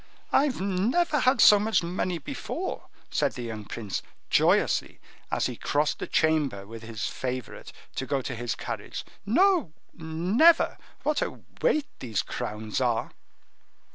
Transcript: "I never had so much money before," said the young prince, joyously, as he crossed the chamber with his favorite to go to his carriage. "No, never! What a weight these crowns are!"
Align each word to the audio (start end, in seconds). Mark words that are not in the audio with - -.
"I 0.33 0.47
never 0.47 1.19
had 1.19 1.39
so 1.41 1.59
much 1.59 1.83
money 1.83 2.17
before," 2.17 2.87
said 3.11 3.33
the 3.33 3.43
young 3.43 3.65
prince, 3.65 4.01
joyously, 4.31 4.99
as 5.29 5.45
he 5.45 5.55
crossed 5.55 5.99
the 5.99 6.07
chamber 6.07 6.65
with 6.65 6.81
his 6.81 7.05
favorite 7.05 7.71
to 7.97 8.07
go 8.07 8.23
to 8.23 8.33
his 8.33 8.55
carriage. 8.55 9.05
"No, 9.27 9.73
never! 9.93 10.79
What 11.03 11.21
a 11.21 11.39
weight 11.61 11.85
these 11.99 12.23
crowns 12.23 12.81
are!" 12.81 13.11